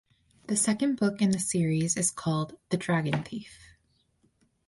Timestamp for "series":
1.37-1.95